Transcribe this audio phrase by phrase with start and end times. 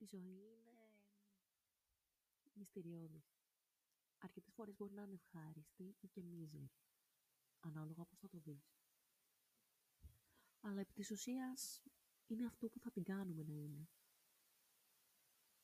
[0.00, 1.00] η ζωή είναι
[2.54, 3.34] μυστηριώδης.
[4.18, 6.70] Αρκετές φορές μπορεί να είναι ευχάριστη ή και μίζερη,
[7.60, 8.74] ανάλογα πώς θα το δεις.
[10.60, 11.82] Αλλά επί της ουσίας
[12.26, 13.88] είναι αυτό που θα την κάνουμε να είναι.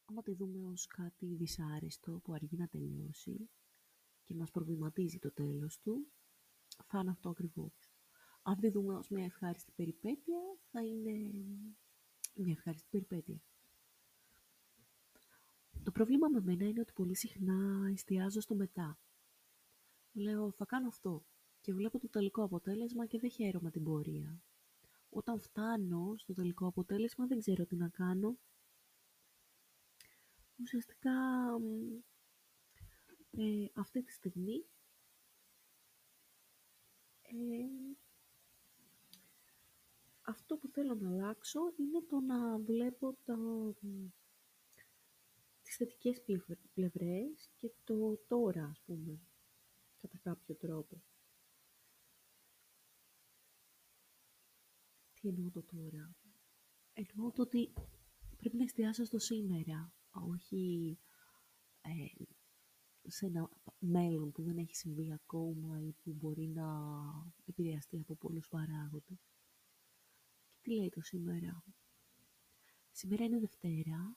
[0.04, 3.50] Άμα τη δούμε ως κάτι δυσάρεστο που αργεί να τελειώσει
[4.24, 6.12] και μας προβληματίζει το τέλος του,
[6.86, 7.90] θα είναι αυτό ακριβώς.
[8.42, 10.40] Αν τη δούμε ως μια ευχάριστη περιπέτεια,
[10.70, 11.12] θα είναι
[12.34, 13.42] μια ευχάριστη περιπέτεια.
[15.86, 18.98] Το πρόβλημα με μένα είναι ότι πολύ συχνά εστιάζω στο μετά.
[20.12, 21.24] Λέω, θα κάνω αυτό
[21.60, 24.42] και βλέπω το τελικό αποτέλεσμα και δεν χαίρομαι την πορεία.
[25.08, 28.38] Όταν φτάνω στο τελικό αποτέλεσμα δεν ξέρω τι να κάνω.
[30.60, 31.12] Ουσιαστικά
[33.30, 34.66] ε, αυτή τη στιγμή
[37.22, 37.96] ε,
[40.20, 43.36] αυτό που θέλω να αλλάξω είναι το να βλέπω το,
[45.76, 46.22] τις θετικές
[46.72, 49.20] πλευρές και το τώρα, ας πούμε,
[50.00, 51.02] κατά κάποιο τρόπο.
[55.14, 56.16] Τι εννοώ το τώρα;
[56.92, 57.72] Εννοώ το ότι
[58.36, 60.98] πρέπει να εστιάσω στο σήμερα, όχι
[61.80, 62.24] ε,
[63.06, 66.66] σε ένα μέλλον που δεν έχει συμβεί ακόμα ή που μπορεί να
[67.44, 69.30] επηρεαστεί από πολλούς παράγοντες.
[70.50, 71.64] Και τι λέει το σήμερα;
[72.90, 74.16] Σήμερα είναι Δευτέρα,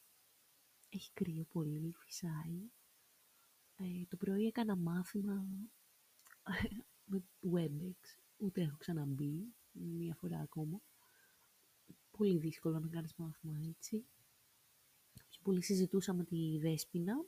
[0.89, 2.69] έχει κρύο πολύ, φυσάει.
[3.75, 5.45] Ε, το πρωί έκανα μάθημα
[7.05, 7.23] με
[7.53, 10.81] WebEx, ούτε έχω ξαναμπεί, μία φορά ακόμα.
[12.17, 14.05] Πολύ δύσκολο να κάνεις μάθημα έτσι.
[15.29, 17.25] Και πολύ συζητούσα με τη Δέσποινα,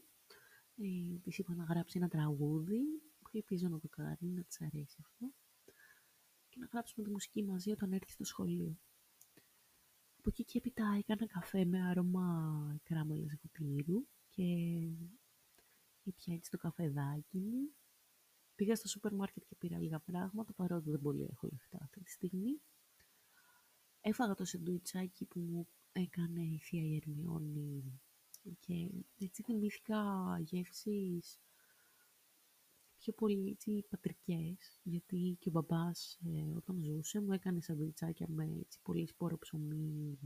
[0.75, 2.81] ε, της είπα να γράψει ένα τραγούδι,
[3.31, 5.33] ελπίζω να το κάνει, να της αρέσει αυτό.
[6.49, 8.79] Και να γράψουμε τη μουσική μαζί όταν έρθει στο σχολείο.
[10.21, 14.43] Από εκεί και έπειτα έκανα καφέ με άρωμα κράμελες βουτύρου και
[16.03, 17.69] ήπια έτσι το καφεδάκι μου.
[18.55, 22.11] Πήγα στο σούπερ μάρκετ και πήρα λίγα πράγματα, παρότι δεν πολύ έχω λεφτά αυτή τη
[22.11, 22.61] στιγμή.
[24.01, 28.01] Έφαγα το σεντουιτσάκι που μου έκανε η θεία Ερμιόνη
[28.59, 30.01] και έτσι θυμήθηκα
[30.39, 31.39] γεύσεις
[33.01, 38.43] πιο πολύ έτσι, πατρικές, γιατί και ο μπαμπάς ε, όταν ζούσε μου έκανε σαντουιτσάκια με
[38.59, 40.17] έτσι, πολύ σπόρο ψωμί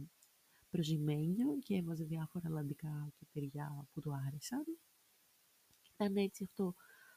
[0.69, 4.63] προζυμένιο και έβαζε διάφορα λαντικά και τυριά που του άρεσαν.
[5.93, 6.75] Ήταν έτσι αυτό,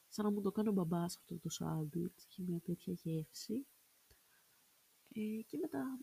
[0.08, 3.66] σαν να μου το κάνει ο μπαμπάς αυτό το σάντουιτς, είχε μια τέτοια γεύση.
[5.08, 6.00] Ε, και μετά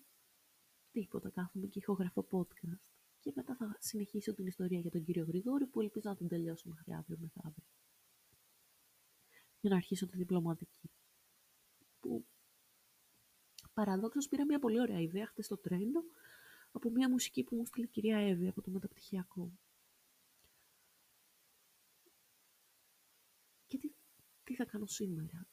[0.91, 2.81] τίποτα, κάθομαι και ηχογραφώ podcast.
[3.19, 6.69] Και μετά θα συνεχίσω την ιστορία για τον κύριο Γρηγόρη που ελπίζω να την τελειώσω
[6.69, 7.63] μέχρι αύριο μεθαύριο
[9.66, 10.92] για να αρχίσω τη διπλωματική.
[12.00, 12.26] Που
[13.74, 16.03] παραδόξως πήρα μια πολύ ωραία ιδέα χτες στο τρένο
[16.72, 19.52] από μια μουσική που μου στείλει η κυρία Εύη από το μεταπτυχιακό.
[23.66, 23.92] Και τι,
[24.44, 25.48] τι θα κάνω σήμερα;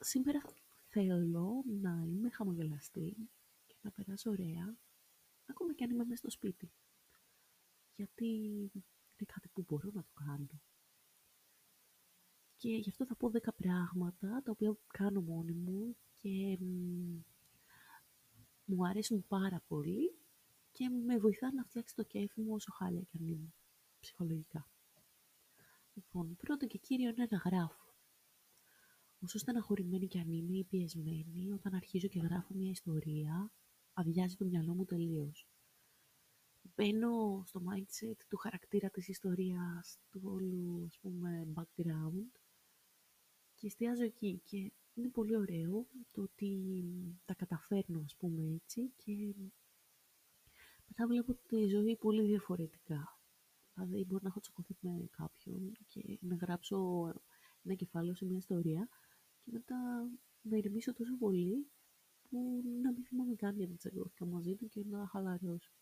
[0.00, 0.40] Σήμερα
[0.88, 3.16] θέλω να είμαι χαμογελαστή
[3.66, 4.76] και να περάσω ωραία,
[5.46, 6.72] ακόμα και αν είμαι μέσα στο σπίτι.
[7.94, 10.60] Γιατί είναι κάτι που μπορώ να το κάνω.
[12.60, 16.58] Και γι' αυτό θα πω 10 πράγματα τα οποία κάνω μόνη μου και
[18.64, 20.18] μου αρέσουν πάρα πολύ
[20.72, 23.52] και με βοηθάνε να φτιάξει το κέφι μου όσο χάλια και αν είμαι
[24.00, 24.70] ψυχολογικά.
[25.94, 27.94] Λοιπόν, πρώτο και κύριο είναι να γράφω.
[29.20, 33.52] Όσο στεναχωρημένη και αν είμαι ή πιεσμένη, όταν αρχίζω και γράφω μια ιστορία,
[33.92, 35.48] αδειάζει το μυαλό μου τελείως.
[36.74, 42.47] Μπαίνω στο mindset του χαρακτήρα της ιστορίας, του όλου, ας πούμε, background
[43.58, 46.74] και εστιάζω εκεί και είναι πολύ ωραίο το ότι
[47.24, 49.34] τα καταφέρνω ας πούμε έτσι και
[50.86, 53.18] μετά βλέπω τη ζωή πολύ διαφορετικά.
[53.74, 57.08] Δηλαδή μπορεί να έχω τσακωθεί με κάποιον και να γράψω
[57.62, 58.88] ένα κεφάλαιο σε μια ιστορία
[59.44, 59.76] και μετά
[60.42, 61.66] να ηρεμήσω τόσο πολύ
[62.28, 65.72] που να μην θυμάμαι καν γιατί τσακώθηκα μαζί του και να χαλαρώσω.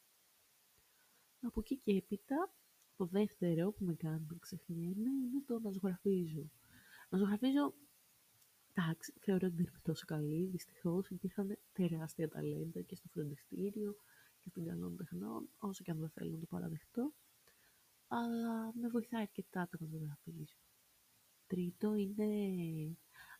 [1.40, 2.54] Από εκεί και έπειτα,
[2.96, 6.50] το δεύτερο που με κάνει να ξεχνιέμαι είναι το να ζωγραφίζω.
[7.16, 7.74] Να ζωγραφίζω,
[8.74, 10.46] εντάξει, θεωρώ ότι δεν είμαι τόσο καλή.
[10.46, 13.96] Δυστυχώς υπήρχαν τεράστια ταλέντα και στο φροντιστήριο
[14.40, 17.12] και στην καλών τεχνών, όσο και αν δεν θέλω να το παραδεχτώ.
[18.06, 20.44] Αλλά με βοηθάει αρκετά το να ζωγραφίζω.
[21.46, 22.26] Τρίτο είναι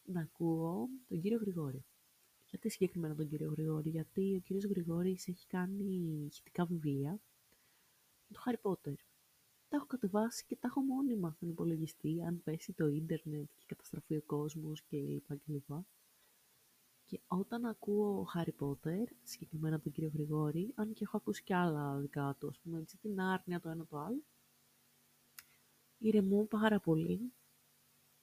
[0.02, 1.84] να ακούω τον κύριο Γρηγόρη.
[2.44, 7.20] Γιατί συγκεκριμένα τον κύριο Γρηγόρη, γιατί ο κύριος Γρηγόρης έχει κάνει ηχητικά βιβλία,
[8.28, 8.94] το Harry Potter
[9.68, 14.16] τα έχω κατεβάσει και τα έχω μόνιμα στον υπολογιστή, αν πέσει το ίντερνετ και καταστραφεί
[14.16, 15.38] ο κόσμος κλπ.
[15.44, 15.70] κλπ.
[17.04, 21.54] Και όταν ακούω Harry Potter, συγκεκριμένα από τον κύριο Γρηγόρη, αν και έχω ακούσει και
[21.54, 24.22] άλλα δικά του, ας πούμε, έτσι, την άρνια το ένα το άλλο,
[25.98, 27.32] ηρεμώ πάρα πολύ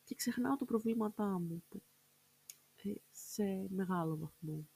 [0.04, 1.64] και ξεχνάω τα προβλήματά μου
[2.84, 4.68] ε, σε μεγάλο βαθμό.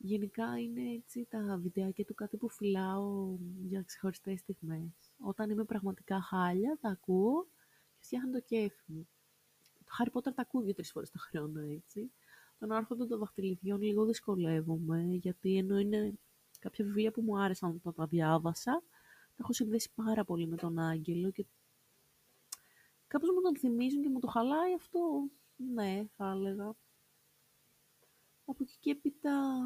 [0.00, 3.36] Γενικά είναι έτσι τα βιντεάκια του κάτι που φυλάω
[3.66, 5.12] για ξεχωριστές στιγμές.
[5.18, 7.46] Όταν είμαι πραγματικά χάλια, τα ακούω
[7.94, 9.08] και φτιάχνω το κέφι μου.
[9.84, 12.12] Το Harry Potter τα ακούω δύο-τρεις φορές το χρόνο, έτσι.
[12.58, 16.18] Τον άρχοντα των δαχτυλιδιών λίγο δυσκολεύομαι, γιατί ενώ είναι
[16.60, 18.82] κάποια βιβλία που μου άρεσαν όταν τα διάβασα,
[19.28, 21.46] τα έχω συνδέσει πάρα πολύ με τον Άγγελο και
[23.06, 25.28] κάπως μου τον θυμίζουν και μου το χαλάει αυτό.
[25.56, 26.74] Ναι, θα έλεγα.
[28.50, 29.62] Από εκεί και έπειτα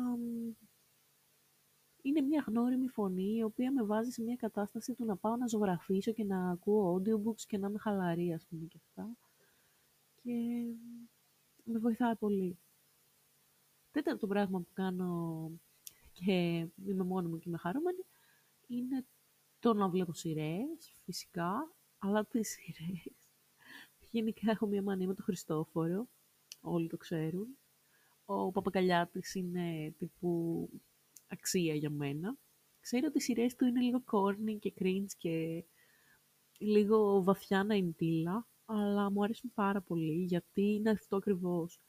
[2.03, 5.47] είναι μια γνώριμη φωνή η οποία με βάζει σε μια κατάσταση του να πάω να
[5.47, 9.17] ζωγραφίσω και να ακούω audiobooks και να είμαι χαλαρή ας πούμε και αυτά.
[10.23, 10.33] Και
[11.65, 12.59] με βοηθάει πολύ.
[13.91, 15.51] Τέταρτο πράγμα που κάνω
[16.13, 18.05] και είμαι μόνη μου και είμαι χαρούμενη
[18.67, 19.07] είναι
[19.59, 23.31] το να βλέπω σειρές, φυσικά, αλλά τις σειρές.
[24.11, 26.09] Γενικά έχω μια μανία με τον Χριστόφορο,
[26.61, 27.57] όλοι το ξέρουν.
[28.35, 30.69] Ο Παπακαλιάτης είναι τύπου
[31.27, 32.37] αξία για μένα.
[32.81, 35.65] Ξέρω ότι οι σειρές του είναι λίγο corny και cringe και
[36.59, 37.95] λίγο βαθιά να είναι
[38.65, 41.81] αλλά μου αρέσουν πάρα πολύ γιατί είναι αυτό ακριβώς.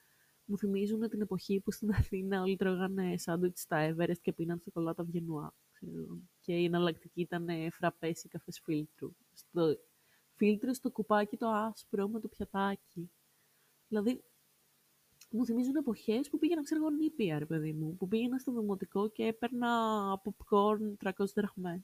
[0.46, 5.04] Μου θυμίζουν την εποχή που στην Αθήνα όλοι τρώγανε σάντουιτς στα Everest και πίναν σοκολάτα
[5.04, 5.56] Βιενουά.
[6.40, 9.16] Και η εναλλακτική ήταν φραπές ή καφές φίλτρου.
[9.34, 9.78] Στο
[10.36, 13.12] φίλτρο στο κουπάκι το άσπρο με το πιατάκι.
[13.88, 14.24] Δηλαδή,
[15.38, 19.10] μου θυμίζουν εποχές που πήγαινα, ξέρω εγώ, νήπια, ρε παιδί μου, που πήγαινα στο δημοτικό
[19.10, 21.82] και έπαιρνα popcorn 300 δραχμές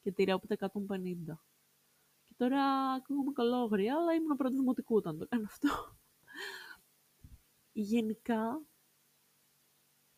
[0.00, 1.44] και τυριά από 150.
[2.24, 5.68] Και τώρα ακούγομαι καλόγρια, αλλά ήμουν πρώτο δημοτικού όταν το κάνω αυτό.
[7.72, 8.62] Γενικά,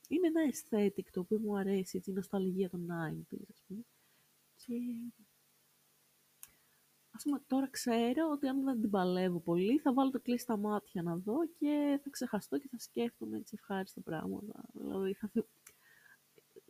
[0.09, 3.85] είναι ένα aesthetic το οποίο μου αρέσει, έτσι, η νοσταλγία των 90s, ας πούμε.
[4.55, 4.75] Και
[7.17, 10.57] ας πούμε, τώρα ξέρω ότι αν δεν την παλεύω πολύ, θα βάλω το κλείσει στα
[10.57, 14.65] μάτια να δω και θα ξεχαστώ και θα σκέφτομαι έτσι ευχάριστα πράγματα.
[14.73, 15.31] Δηλαδή, θα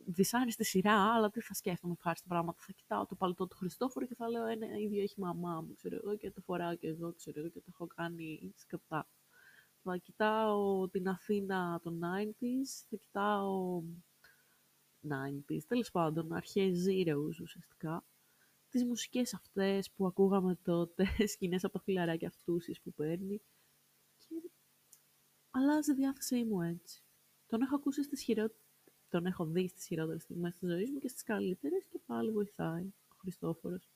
[0.05, 2.61] δυσάρεστη σειρά, αλλά τι θα σκέφτομαι ευχάριστα πράγματα.
[2.61, 5.95] Θα κοιτάω το παλτό του Χριστόφορου και θα λέω ένα ίδιο έχει μαμά μου, ξέρω
[6.03, 9.07] εγώ, και το φοράω και εγώ, ξέρω εγώ, και το έχω κάνει σκεπτά.
[9.83, 13.83] Θα κοιτάω την Αθήνα των 90s, θα κοιτάω
[15.09, 18.03] 90s, τέλος πάντων, αρχές zeros ουσιαστικά
[18.75, 23.41] τις μουσικές αυτές που ακούγαμε τότε, σκηνές από τα φιλαράκια αυτούς που παίρνει.
[24.17, 24.49] Και
[25.51, 27.03] αλλάζει η διάθεσή μου έτσι.
[27.47, 28.61] Τον έχω ακούσει στις χειρότερες,
[29.09, 32.93] τον έχω δει στις χειρότερες στιγμές της ζωής μου και στις καλύτερες και πάλι βοηθάει
[33.07, 33.89] ο Χριστόφορος.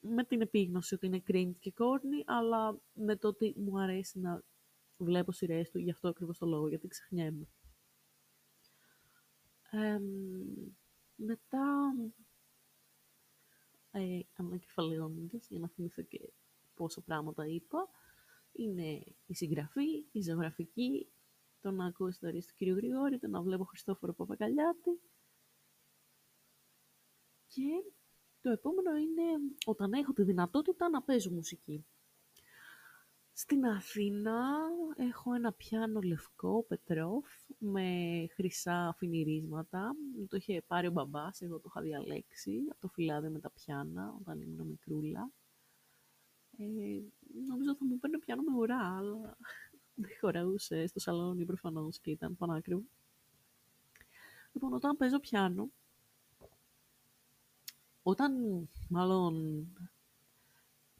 [0.00, 4.42] Με την επίγνωση ότι είναι cringe και corny, αλλά με το ότι μου αρέσει να
[4.96, 7.48] βλέπω σειρές του γι' αυτό ακριβώς το λόγο, γιατί ξεχνιέμαι.
[9.70, 9.98] Ε,
[11.14, 11.94] μετά
[13.90, 16.32] ε, ανακεφαλαιώνοντας, για να θυμηθώ και
[16.74, 17.88] πόσα πράγματα είπα,
[18.52, 21.12] είναι η συγγραφή, η ζωγραφική,
[21.60, 25.00] το να ακούω ιστορίες του κύριου Γρηγόρη, το να βλέπω Χριστόφορο Παπακαλιάτη.
[27.46, 27.92] Και
[28.40, 29.22] το επόμενο είναι
[29.66, 31.86] όταν έχω τη δυνατότητα να παίζω μουσική.
[33.40, 34.58] Στην Αθήνα
[34.96, 37.26] έχω ένα πιάνο λευκό, πετρόφ,
[37.58, 39.94] με χρυσά φινιρίσματα.
[40.28, 44.14] Το είχε πάρει ο μπαμπάς, εγώ το είχα διαλέξει από το φυλάδι με τα πιάνα,
[44.20, 45.30] όταν ήμουν μικρούλα.
[46.58, 46.64] Ε,
[47.48, 49.36] νομίζω θα μου παίρνει πιάνο με ουρά, αλλά
[50.02, 52.84] δεν χωραούσε στο σαλόνι προφανώς και ήταν πανάκριβο.
[54.52, 55.70] Λοιπόν, όταν παίζω πιάνο,
[58.02, 58.32] όταν
[58.88, 59.66] μάλλον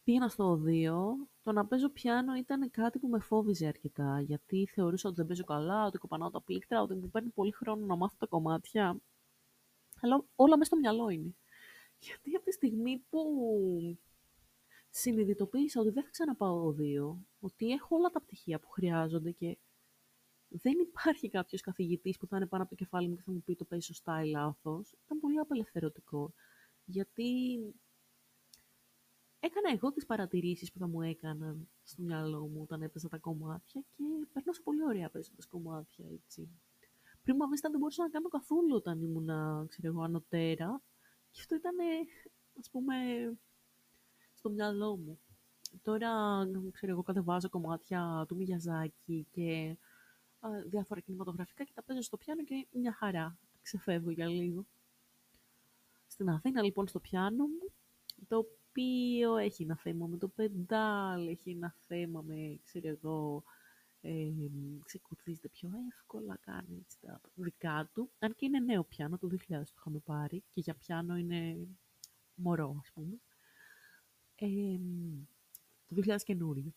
[0.04, 5.08] πήγαινα στο οδείο, το να παίζω πιάνο ήταν κάτι που με φόβιζε αρκετά, γιατί θεωρούσα
[5.08, 8.16] ότι δεν παίζω καλά, ότι κοπανάω τα πλήκτρα, ότι μου παίρνει πολύ χρόνο να μάθω
[8.18, 9.00] τα κομμάτια.
[10.00, 11.34] Αλλά όλα μέσα στο μυαλό είναι.
[11.98, 13.20] Γιατί από τη στιγμή που
[14.90, 19.58] συνειδητοποίησα ότι δεν θα ξαναπάω οδείο, ότι έχω όλα τα πτυχία που χρειάζονται και
[20.48, 23.42] δεν υπάρχει κάποιος καθηγητής που θα είναι πάνω από το κεφάλι μου και θα μου
[23.42, 26.32] πει το παίζει σωστά ή λάθος, ήταν πολύ απελευθερωτικό.
[26.84, 27.58] Γιατί
[29.40, 33.84] έκανα εγώ τις παρατηρήσεις που θα μου έκαναν στο μυαλό μου όταν έπαιζα τα κομμάτια
[33.96, 36.48] και περνάσα πολύ ωραία παίζοντας κομμάτια, έτσι.
[37.22, 39.28] Πριν μου δεν μπορούσα να κάνω καθόλου όταν ήμουν,
[39.68, 40.82] ξέρω εγώ, ανωτέρα.
[41.30, 41.74] Και αυτό ήταν,
[42.58, 42.94] ας πούμε,
[44.34, 45.18] στο μυαλό μου.
[45.82, 46.10] Τώρα,
[46.72, 49.76] ξέρω εγώ, κατεβάζω κομμάτια του Μιγιαζάκη και
[50.40, 53.38] α, διάφορα κινηματογραφικά και τα παίζω στο πιάνο και μια χαρά.
[53.62, 54.66] Ξεφεύγω για λίγο.
[56.06, 57.72] Στην Αθήνα, λοιπόν, στο πιάνο μου,
[58.28, 63.44] το οποίο έχει ένα θέμα με το πεντάλ, έχει ένα θέμα με, ξέρω εγώ,
[64.00, 64.28] ε,
[64.84, 68.10] ξεκουρδίζεται πιο εύκολα, κάνει έτσι τα δικά του.
[68.18, 71.68] Αν και είναι νέο πιάνο, το 2000 το είχαμε πάρει και για πιάνο είναι
[72.34, 73.20] μωρό, ας πούμε.
[74.34, 74.46] Ε,
[75.86, 76.74] το 2000 καινούριο.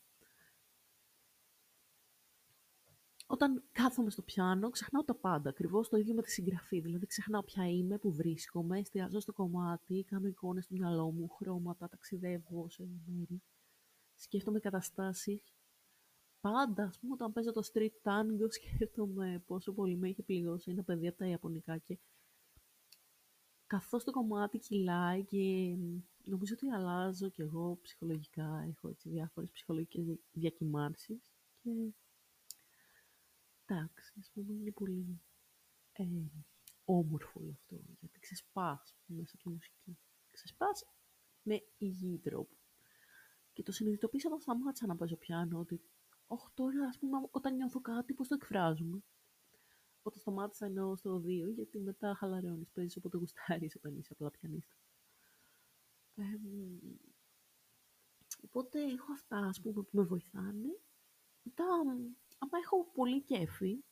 [3.26, 5.50] Όταν κάθομαι στο πιάνο, ξεχνάω τα πάντα.
[5.50, 6.80] Ακριβώς το ίδιο με τη συγγραφή.
[6.80, 11.90] Δηλαδή, ξεχνάω ποια είμαι, που βρίσκομαι, εστιάζω στο κομμάτι, κάνω εικόνες στο μυαλό μου, χρώματα,
[11.90, 13.42] ταξιδεύω σε μέρη.
[14.16, 15.54] Σκέφτομαι καταστάσεις.
[16.40, 20.84] Πάντα, ας πούμε, όταν παίζω το street tango, σκέφτομαι πόσο πολύ με είχε πληγώσει ένα
[20.84, 21.98] παιδί από τα Ιαπωνικά και
[23.68, 25.76] καθώς το κομμάτι κυλάει και
[26.24, 31.70] νομίζω ότι αλλάζω κι εγώ ψυχολογικά, έχω έτσι διάφορες ψυχολογικές διακυμάνσεις και
[33.66, 35.22] εντάξει, ας πούμε είναι πολύ
[35.92, 36.04] ε,
[36.86, 39.98] όμορφο αυτό, γιατί ξεσπάς μέσα από τη μουσική.
[40.32, 40.86] Ξεσπάς
[41.42, 42.58] με υγιή τρόπο.
[43.54, 45.82] Και το συνειδητοποίησα όταν σταμάτησα να παίζω πιάνο, ότι
[46.28, 49.04] όχι τώρα, ας πούμε, όταν νιώθω κάτι, πώς το εκφράζουμε.
[50.02, 54.76] Όταν σταμάτησα εννοώ στο 2, γιατί μετά χαλαρώνεις, παίζεις όποτε γουστάρεις όταν είσαι απλά πιανίστα.
[56.16, 56.24] Ε,
[58.42, 60.80] οπότε έχω αυτά, ας πούμε, που με βοηθάνε.
[61.44, 61.66] Μετά,
[62.38, 63.84] άμα έχω πολύ κέφι,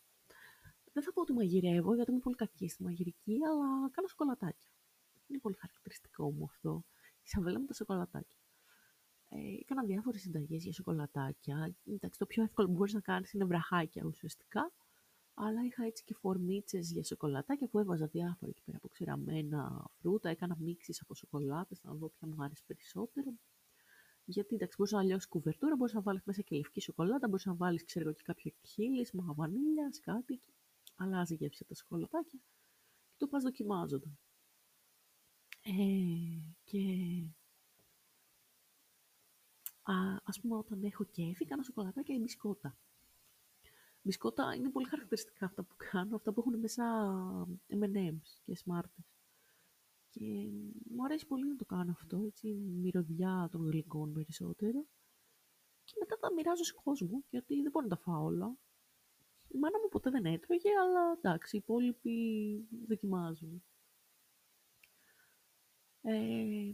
[0.94, 4.70] δεν θα πω ότι μαγειρεύω, γιατί είμαι πολύ κακή στη μαγειρική, αλλά κάνω σοκολατάκια.
[5.28, 6.84] Είναι πολύ χαρακτηριστικό μου αυτό.
[7.24, 8.38] Η σαβέλα με τα σοκολατάκια.
[9.30, 11.76] Ε, έκανα διάφορες συνταγές για σοκολατάκια.
[11.86, 14.72] Εντάξει, το πιο εύκολο που μπορείς να κάνεις είναι βραχάκια ουσιαστικά.
[15.34, 20.30] Αλλά είχα έτσι και φορμίτσες για σοκολατάκια που έβαζα διάφορα εκεί πέρα από ξηραμένα φρούτα.
[20.30, 23.34] Έκανα μίξεις από σοκολάτες, να δω ποια μου άρεσε περισσότερο.
[24.26, 27.54] Γιατί εντάξει, μπορείς να λιώσει κουβερτούρα, μπορείς να βάλεις μέσα και λευκή σοκολάτα, μπορείς να
[27.54, 30.42] βάλεις ξέρω και κάποιο χείλισμα, βανίλια, κάτι.
[30.96, 32.40] Αλλάζει η γεύση τα σοκολατάκια
[33.10, 34.12] και το πας δοκιμάζοντας.
[35.64, 35.72] Ε,
[36.64, 36.80] και
[39.82, 42.78] α, ας πούμε όταν έχω κέφι, κάνω σοκολατάκια ή μπισκότα.
[44.02, 46.84] Μπισκότα είναι πολύ χαρακτηριστικά αυτά που κάνω, αυτά που έχουν μέσα
[47.70, 49.11] M&M's και Smarties.
[50.12, 50.50] Και
[50.90, 54.86] μου αρέσει πολύ να το κάνω αυτό, έτσι, μυρωδιά των γλυκών περισσότερο.
[55.84, 58.58] Και μετά τα μοιράζω σε κόσμο, γιατί δεν μπορώ να τα φάω όλα.
[59.48, 63.64] Η μάνα μου ποτέ δεν έτρωγε, αλλά εντάξει, οι υπόλοιποι δοκιμάζουν.
[66.02, 66.74] Ε,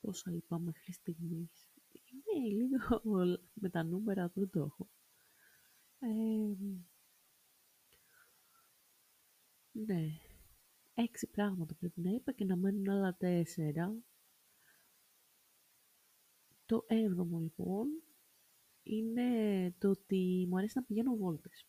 [0.00, 1.72] πόσα είπα μέχρι στιγμής.
[1.90, 3.00] Είναι λίγο
[3.54, 4.88] με τα νούμερα, δεν το έχω.
[5.98, 6.08] Ε,
[9.72, 10.27] ναι,
[11.02, 13.96] έξι πράγματα πρέπει να είπα και να μένουν άλλα τέσσερα.
[16.66, 17.86] Το έβδομο λοιπόν
[18.82, 21.66] είναι το ότι μου αρέσει να πηγαίνω βόλτες.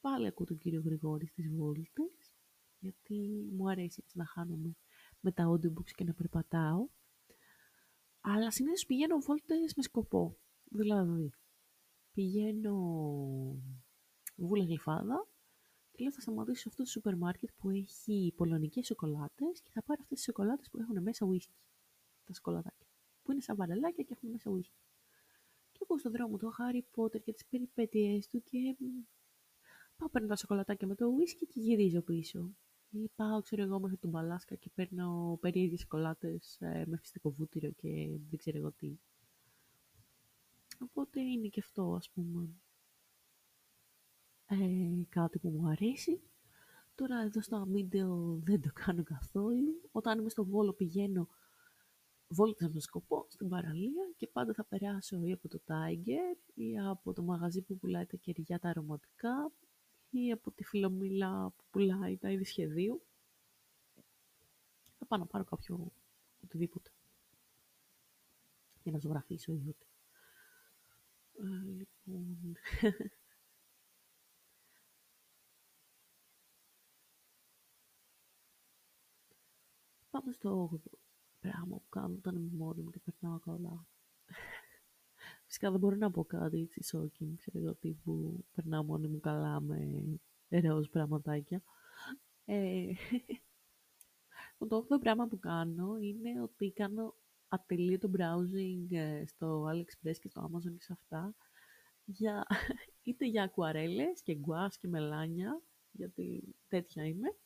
[0.00, 2.34] Πάλι ακούω τον κύριο Γρηγόρη στις βόλτες,
[2.78, 4.76] γιατί μου αρέσει έτσι να χάνομαι
[5.20, 6.88] με τα audiobooks και να περπατάω.
[8.20, 10.38] Αλλά συνήθως πηγαίνω βόλτες με σκοπό.
[10.64, 11.32] Δηλαδή,
[12.12, 12.76] πηγαίνω
[14.36, 15.31] βούλα γλυφάδα και
[15.98, 20.00] λέω θα σταματήσω σε αυτό το σούπερ μάρκετ που έχει πολωνικές σοκολάτες και θα πάρω
[20.02, 21.54] αυτές τις σοκολάτες που έχουν μέσα ουίσκι.
[22.24, 22.86] Τα σοκολατάκια.
[23.22, 24.80] Που είναι σαν βαρελάκια και έχουν μέσα ουίσκι.
[25.72, 28.76] Και εγώ στον δρόμο το Χάρι Πότερ και τις περιπέτειές του και
[29.96, 32.54] πάω παίρνω τα σοκολατάκια με το ουίσκι και γυρίζω πίσω.
[32.90, 37.70] Ή πάω, ξέρω εγώ, μέχρι τον Μπαλάσκα και παίρνω περίεργες σοκολάτες ε, με φυσικό βούτυρο
[37.70, 37.88] και
[38.28, 38.98] δεν ξέρω εγώ τι.
[40.78, 42.48] Οπότε είναι και αυτό, ας πούμε,
[44.52, 46.20] ε, κάτι που μου αρέσει.
[46.94, 49.88] Τώρα εδώ στο αμύντεο δεν το κάνω καθόλου.
[49.92, 51.28] Όταν είμαι στο Βόλο πηγαίνω
[52.28, 57.12] βόλτες με σκοπό στην παραλία και πάντα θα περάσω ή από το Tiger ή από
[57.12, 59.52] το μαγαζί που πουλάει τα κεριά τα αρωματικά
[60.10, 63.02] ή από τη φιλομήλα που πουλάει τα είδη σχεδίου.
[64.98, 65.92] Θα πάω να πάρω κάποιο
[66.44, 66.90] οτιδήποτε
[68.82, 69.86] για να ζωγραφίσω ή ό,τι.
[71.38, 72.56] Ε, λοιπόν...
[80.12, 80.98] Πάμε στο 8ο
[81.40, 83.86] πράγμα που κάνω όταν είμαι μόνη μου και περνάω καλά.
[85.46, 90.18] Φυσικά δεν μπορώ να πω κάτι έτσι σόκινγκ, ξέρω τύπου περνάω μόνη μου καλά με
[90.48, 91.62] ροζ πραγματάκια.
[92.44, 92.92] Ε,
[94.68, 97.14] το 8ο πράγμα που κάνω είναι ότι κάνω
[97.48, 101.34] ατελείωτο browsing ε, στο AliExpress και στο Amazon και σε αυτά
[102.04, 102.46] για,
[103.02, 107.36] είτε για ακουαρέλες και γκουάς και μελάνια, γιατί τέτοια είμαι,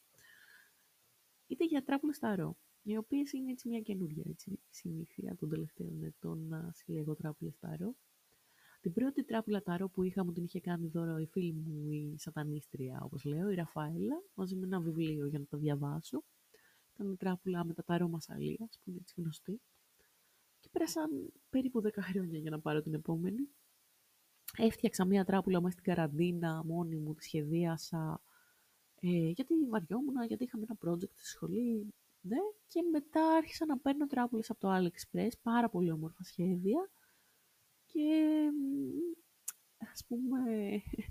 [1.47, 6.49] είτε για τράπουλες ταρό, οι οποίες είναι έτσι μια καινούργια έτσι, συνήθεια των τελευταίων ετών
[6.49, 7.95] να συλλέγω τράπουλες ταρό.
[8.81, 12.15] Την πρώτη τράπουλα ταρό που είχα μου την είχε κάνει δώρο η φίλη μου η
[12.19, 16.25] σατανίστρια, όπως λέω, η Ραφαέλα, μαζί με ένα βιβλίο για να το διαβάσω.
[16.95, 19.61] Ήταν τράπουλα με τα ταρό μασαλίας, που είναι έτσι γνωστή.
[20.61, 23.49] Και πέρασαν περίπου 10 χρόνια για να πάρω την επόμενη.
[24.57, 28.21] Έφτιαξα μία τράπουλα μέσα στην καραντίνα, μόνη μου, τη σχεδίασα,
[29.06, 32.36] ε, γιατί βαριόμουν, γιατί είχαμε ένα project στη σχολή, ναι,
[32.66, 36.90] και μετά άρχισα να παίρνω τράπουλες από το AliExpress, πάρα πολύ όμορφα σχέδια,
[37.86, 38.48] και
[39.92, 40.42] ας πούμε,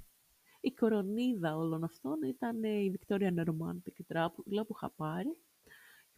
[0.68, 5.38] η κορονίδα όλων αυτών ήταν η Victorian Romantic τράπουλα που είχα πάρει,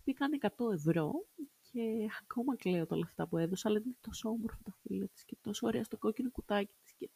[0.03, 1.25] που έκανε 100 ευρώ
[1.71, 5.37] και ακόμα κλαίω τα λεφτά που έδωσα, αλλά είναι τόσο όμορφα τα φύλλα της και
[5.41, 6.93] τόσο ωραία στο κόκκινο κουτάκι της.
[6.93, 7.09] Και...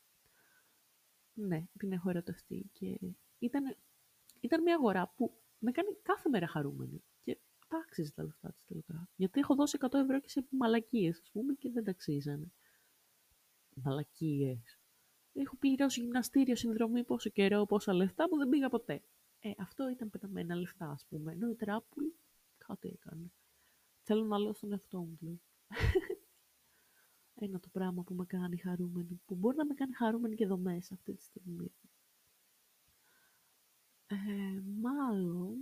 [1.33, 2.99] Ναι, την έχω ερωτευτεί και
[3.39, 3.77] ήταν,
[4.41, 8.65] ήταν μια αγορά που με κάνει κάθε μέρα χαρούμενη και τα άξιζε τα λεφτά της
[8.65, 9.09] τελικά.
[9.15, 12.51] Γιατί έχω δώσει 100 ευρώ και σε μαλακίες, ας πούμε, και δεν τα αξίζανε.
[13.73, 14.79] Μαλακίες.
[15.33, 19.01] Έχω πληρώσει γυμναστήριο συνδρομή πόσο καιρό, πόσα λεφτά που δεν πήγα ποτέ.
[19.39, 21.31] Ε, αυτό ήταν πεταμένα λεφτά, ας πούμε.
[21.31, 22.05] Ενώ η τράπουλ
[22.57, 23.31] κάτι έκανε.
[24.01, 25.41] Θέλω να λέω στον εαυτό μου, δηλαδή.
[27.43, 30.57] Ένα το πράγμα που με κάνει χαρούμενη, που μπορεί να με κάνει χαρούμενη και εδώ
[30.57, 31.71] μέσα αυτή τη στιγμή.
[34.11, 35.57] Ε, μάλλον,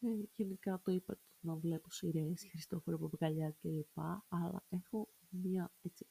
[0.00, 0.06] ε,
[0.36, 3.98] γενικά το είπα να βλέπω σειρές, Χριστόφορο Παπακαλιά κλπ.
[4.28, 6.06] Αλλά έχω μία έτσι,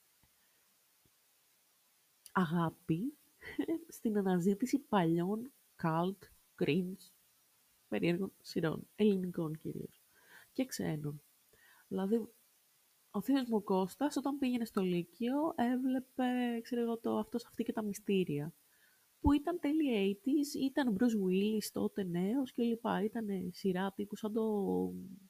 [2.32, 3.18] αγάπη
[3.98, 5.52] στην αναζήτηση παλιών
[5.84, 6.18] cult,
[6.60, 7.12] cringe,
[7.88, 10.02] περίεργων σειρών, ελληνικών κυρίως
[10.54, 11.22] και ξένων.
[11.88, 12.28] Δηλαδή,
[13.12, 17.74] ο θείος μου Κώστας, όταν πήγαινε στο Λύκειο, έβλεπε, ξέρω εγώ, το αυτός, αυτή και
[17.74, 18.54] τα μυστήρια.
[19.20, 23.04] Που ήταν τέλει 80's, ήταν Bruce Willis τότε νέος και λοιπά.
[23.04, 24.44] Ήταν σειρά τύπου σαν το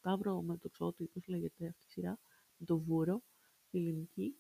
[0.01, 2.19] Ταύρο με το ξότι, πώς λέγεται αυτή η σειρά,
[2.57, 3.23] με το Βούρο,
[3.69, 4.35] η ελληνική.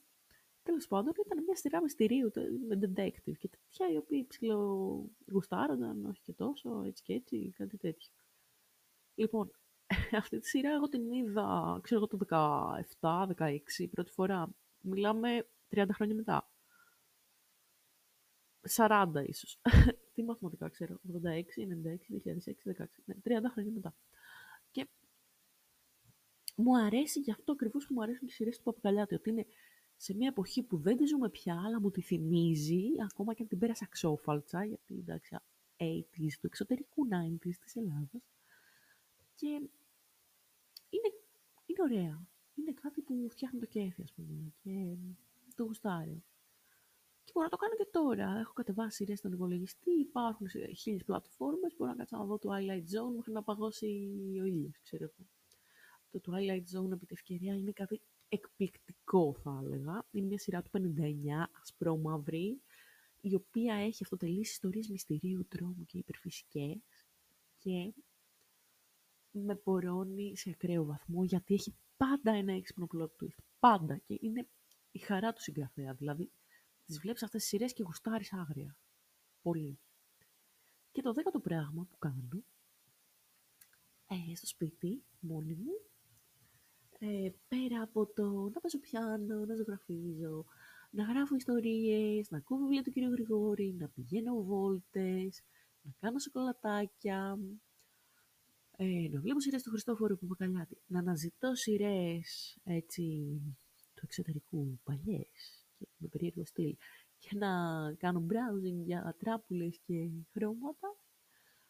[0.63, 2.31] Τέλος πάντων, ήταν μια σειρά μυστηρίου
[2.67, 8.09] με detective και τέτοια οι οποίοι ψιλογουστάρονταν, όχι και τόσο, έτσι και έτσι, κάτι τέτοιο.
[9.15, 9.51] Λοιπόν,
[10.21, 12.87] αυτή τη σειρά εγώ την είδα, ξέρω εγώ, το
[13.35, 14.49] 17-16, πρώτη φορά.
[14.81, 16.49] Μιλάμε 30 χρόνια μετά.
[18.75, 19.59] 40 ίσως.
[20.13, 20.99] Τι μαθηματικά ξέρω.
[21.23, 21.41] 86, 96,
[22.25, 22.85] 2006, 16.
[23.05, 23.95] Ναι, 30 χρόνια μετά.
[24.71, 24.87] Και
[26.55, 29.45] μου αρέσει γι' αυτό ακριβώς που μου αρέσουν οι σειρές του Παπακαλιάτη, ότι είναι
[29.95, 33.47] σε μια εποχή που δεν τη ζούμε πια, αλλά μου τη θυμίζει, ακόμα και αν
[33.47, 35.37] την πέρασα ξόφαλτσα, γιατί εντάξει,
[35.77, 38.21] 80's του εξωτερικού 90's της Ελλάδας.
[39.35, 39.47] Και
[40.89, 41.09] είναι,
[41.65, 42.27] είναι ωραία.
[42.55, 44.95] Είναι κάτι που φτιάχνει το κέφι, ας πούμε, και
[45.55, 46.23] το γουστάρει.
[47.37, 48.39] Και μπορώ να το κάνω και τώρα.
[48.39, 50.47] Έχω κατεβάσει σειρές στον υπολογιστή, υπάρχουν
[50.77, 53.85] χίλιες πλατφόρμες, μπορώ να κάτσω να δω το Highlight Zone μέχρι να παγώσει
[54.41, 55.27] ο ήλιος, ξέρω εγώ.
[56.11, 60.05] Το Twilight Zone, επί τη ευκαιρία, είναι κάτι εκπληκτικό, θα έλεγα.
[60.11, 62.61] Είναι μια σειρά του 59, ασπρόμαυρη,
[63.21, 67.07] η οποία έχει αυτοτελείς ιστορίες μυστηρίου, τρόμου και υπερφυσικές
[67.57, 67.93] και
[69.31, 73.37] με πορώνει σε ακραίο βαθμό, γιατί έχει πάντα ένα έξυπνο plot twist.
[73.59, 73.97] Πάντα.
[73.97, 74.47] Και είναι
[74.91, 75.93] η χαρά του συγγραφέα.
[75.93, 76.31] Δηλαδή,
[76.87, 78.77] τις βλέπεις αυτές τις σειρές και γουστάρεις άγρια.
[79.41, 79.79] Πολύ.
[80.91, 82.43] Και το δέκατο πράγμα που κάνω,
[84.07, 85.71] ε, στο σπίτι, μόνη μου,
[86.99, 90.45] ε, πέρα από το να παίζω πιάνο, να ζωγραφίζω,
[90.89, 92.97] να γράφω ιστορίες, να ακούω βιβλία του κ.
[92.97, 95.43] Γρηγόρη, να πηγαίνω βόλτες,
[95.81, 97.39] να κάνω σοκολατάκια,
[98.77, 103.41] ε, να βλέπω σειρές του Χριστόφορου Παπακαλιάτη, να αναζητώ σειρές έτσι
[103.93, 105.66] του εξωτερικού, παλιές και
[105.97, 106.75] με περίεργο στυλ,
[107.19, 107.47] και να
[107.93, 110.97] κάνω browsing για τράπουλες και χρώματα.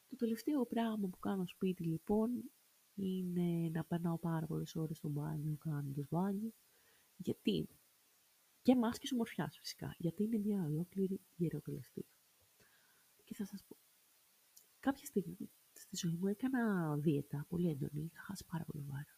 [0.08, 2.30] Το τελευταίο πράγμα που κάνω σπίτι λοιπόν
[2.96, 6.52] είναι να περνάω πάρα πολλές ώρες στο μπάνιο κάνοντας μπάνιο.
[7.18, 7.70] Γιατί;
[8.62, 12.06] Και μάσκες ομορφιάς φυσικά, γιατί είναι μια ολόκληρη γεροτελεστή.
[13.24, 13.78] Και θα σας πω,
[14.80, 19.17] κάποια στιγμή στη ζωή μου έκανα δίαιτα πολύ έντονη, είχα χάσει πάρα πολύ βάρος.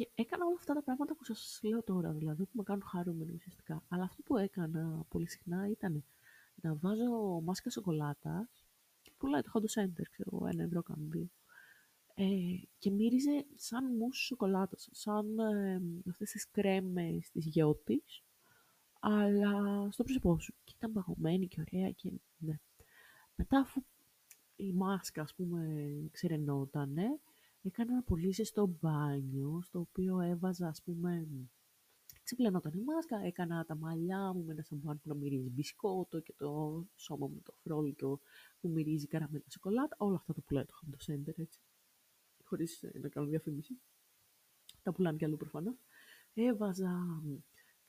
[0.00, 3.32] Και έκανα όλα αυτά τα πράγματα που σας λέω τώρα, δηλαδή που με κάνουν χαρούμενοι
[3.34, 3.82] ουσιαστικά.
[3.88, 6.04] Αλλά αυτό που έκανα πολύ συχνά ήταν
[6.54, 8.66] να βάζω μάσκα σοκολάτας
[9.02, 11.28] και πουλάει το Hot Center, ξέρω, ένα ευρώ κάνω δύο.
[12.14, 12.24] Ε,
[12.78, 18.22] και μύριζε σαν μουσ σοκολάτας, σαν ε, αυτές τις κρέμες της γιώτης,
[19.00, 20.54] αλλά στο πρόσωπό σου.
[20.64, 22.58] Και ήταν παγωμένη και ωραία και ναι.
[23.36, 23.84] Μετά αφού
[24.56, 27.20] η μάσκα, ας πούμε, ξερενότανε,
[27.62, 31.28] έκανα ένα πολύ ζεστό μπάνιο, στο οποίο έβαζα, ας πούμε,
[32.22, 36.34] ξεπλενόταν η μάσκα, έκανα τα μαλλιά μου με ένα σαμπάν που να μυρίζει μπισκότο και
[36.36, 38.20] το σώμα μου το φρόλιτο
[38.60, 41.60] που μυρίζει καραμέλα σοκολάτα, όλα αυτά το πουλάει το Hot Center, έτσι,
[42.44, 43.80] χωρίς ε, να κάνω διαφήμιση.
[44.82, 45.76] Τα πουλάνε κι αλλού προφανώς.
[46.34, 47.22] Έβαζα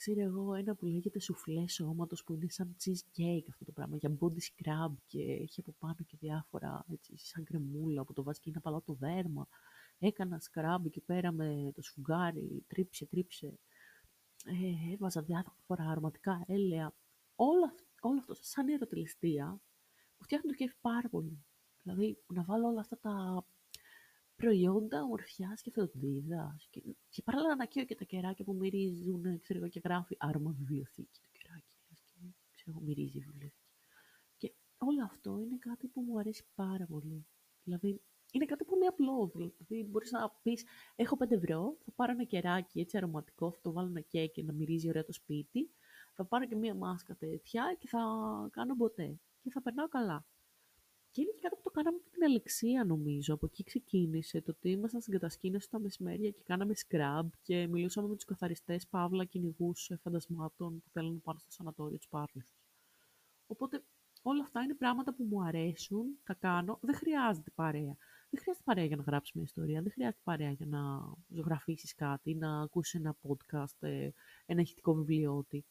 [0.01, 4.17] ξέρω εγώ, ένα που λέγεται σουφλέ σώματος που είναι σαν cheesecake αυτό το πράγμα, για
[4.19, 8.49] body scrub και έχει από πάνω και διάφορα έτσι, σαν κρεμούλα που το βάζεις και
[8.49, 9.47] είναι απαλά το δέρμα.
[9.99, 13.59] Έκανα scrub εκεί πέρα με το σφουγγάρι, τρίψε, τρίψε.
[14.45, 16.93] Ε, έβαζα διάφορα αρωματικά έλαια.
[17.35, 19.45] όλο, όλο αυτό σαν ερωτηλεστία
[20.17, 21.45] μου φτιάχνει το κέφι πάρα πολύ.
[21.81, 23.45] Δηλαδή, να βάλω όλα αυτά τα
[24.41, 26.56] προϊόντα ομορφιάς και φροντίδα.
[26.69, 30.51] Και, και παράλληλα να καίω και τα κεράκια που μυρίζουν, ξέρω εγώ, και γράφει άρωμα
[30.51, 31.73] βιβλιοθήκη το κεράκι.
[31.88, 33.75] Και ξέρω εγώ, μυρίζει η βιβλιοθήκη.
[34.38, 37.25] Και όλο αυτό είναι κάτι που μου αρέσει πάρα πολύ.
[37.63, 38.01] Δηλαδή,
[38.32, 39.32] είναι κάτι πολύ απλό.
[39.34, 43.71] Δηλαδή, μπορείς να πεις: Έχω 5 ευρώ, θα πάρω ένα κεράκι έτσι αρωματικό, θα το
[43.71, 45.71] βάλω να καίει και να μυρίζει ωραία το σπίτι.
[46.15, 47.99] Θα πάρω και μία μάσκα τέτοια και θα
[48.51, 49.19] κάνω ποτέ.
[49.41, 50.25] Και θα περνάω καλά.
[51.12, 53.34] Και είναι και κάτι που το κάναμε με την Αλεξία, νομίζω.
[53.34, 58.08] Από εκεί ξεκίνησε το ότι ήμασταν στην κατασκήνωση τα μεσημέρια και κάναμε scrub και μιλούσαμε
[58.08, 62.41] με τους καθαριστές παύλα κυνηγού φαντασμάτων που θέλουν να πάνε στο σανατόριο τους Πάρλου.
[63.45, 63.84] Οπότε
[64.21, 66.80] όλα αυτά είναι πράγματα που μου αρέσουν, τα κάνω.
[66.82, 67.97] Δεν χρειάζεται παρέα.
[68.30, 72.36] Δεν χρειάζεται παρέα για να γράψεις μια ιστορία, δεν χρειάζεται παρέα για να ζωγραφίσεις κάτι,
[72.36, 74.10] να ακούσεις ένα podcast, ε,
[74.45, 75.65] ένα ηχητικό βιβλιότη.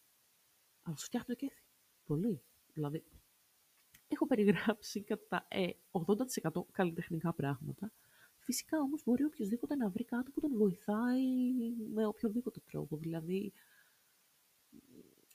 [0.83, 1.63] Αλλά σου φτιάχνει το κέφι.
[2.05, 2.43] Πολύ.
[2.73, 3.05] Δηλαδή,
[4.13, 7.93] έχω περιγράψει κατά ε, 80% καλλιτεχνικά πράγματα.
[8.39, 11.25] Φυσικά όμως μπορεί οποιοδήποτε να βρει κάτι που τον βοηθάει
[11.95, 12.97] με οποιοδήποτε τρόπο.
[12.97, 13.53] Δηλαδή,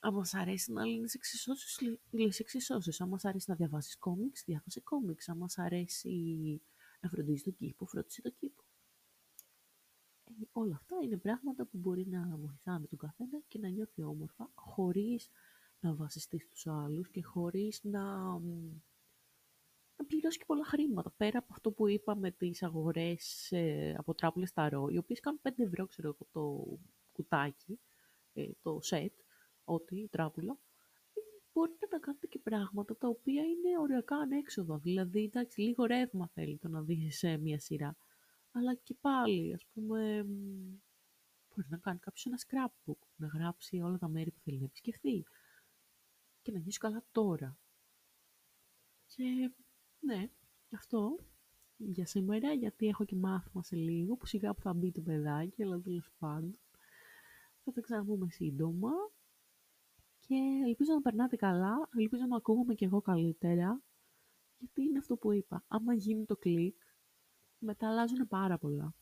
[0.00, 3.00] αν μας αρέσει να λύνεις εξισώσεις, λύσεις εξισώσεις.
[3.00, 5.28] Αν μας αρέσει να διαβάσεις κόμιξ, διάβασε κόμιξ.
[5.28, 6.60] Αν μας αρέσει
[7.00, 8.62] να φροντίζεις τον κήπο, φρόντισε τον κήπο.
[10.24, 14.50] Ε, όλα αυτά είναι πράγματα που μπορεί να βοηθάνε τον καθένα και να νιώθει όμορφα,
[14.54, 15.30] χωρίς
[15.80, 18.02] να βασιστείς στους άλλους και χωρίς να,
[19.96, 21.10] να πληρώσεις και πολλά χρήματα.
[21.16, 25.50] Πέρα από αυτό που είπαμε τις αγορές ε, από τράπουλες ταρό, οι οποίες κάνουν 5
[25.56, 26.78] ευρώ, ξέρω εγώ, το
[27.12, 27.80] κουτάκι,
[28.32, 29.12] ε, το σετ,
[29.64, 30.58] ό,τι, η τράπουλα,
[31.52, 34.78] μπορείτε να κάνετε και πράγματα τα οποία είναι ωριακά ανέξοδα.
[34.78, 37.96] Δηλαδή, εντάξει, λίγο ρεύμα θέλει το να δεις σε μία σειρά.
[38.52, 40.24] Αλλά και πάλι, ας πούμε,
[41.48, 45.24] μπορεί να κάνει κάποιος ένα scrapbook, να γράψει όλα τα μέρη που θέλει να επισκεφθεί
[46.46, 47.58] και να νιώσει καλά τώρα.
[49.06, 49.52] Και
[50.00, 50.30] ναι,
[50.72, 51.18] αυτό
[51.76, 55.62] για σήμερα, γιατί έχω και μάθημα σε λίγο, που σιγά που θα μπει το παιδάκι,
[55.62, 56.58] αλλά τέλος πάντων.
[57.64, 58.90] Θα τα ξαναπούμε σύντομα.
[60.20, 60.34] Και
[60.66, 63.82] ελπίζω να περνάτε καλά, ελπίζω να ακούγομαι κι εγώ καλύτερα,
[64.58, 65.64] γιατί είναι αυτό που είπα.
[65.68, 66.82] Άμα γίνει το κλικ,
[67.58, 68.94] μετά αλλάζουν πάρα πολλά.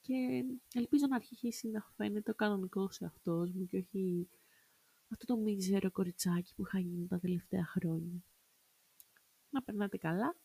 [0.00, 4.28] Και ελπίζω να αρχίσει να φαίνεται ο κανονικός σε αυτός μου και όχι
[5.08, 8.24] αυτό το μίζερο κοριτσάκι που είχα γίνει τα τελευταία χρόνια.
[9.50, 10.36] Να περνάτε καλά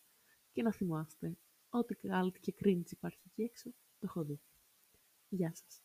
[0.52, 1.38] και να θυμάστε
[1.70, 4.40] ότι κάτι και cringe υπάρχει εκεί έξω, το έχω δει.
[5.30, 5.83] Γεια σας.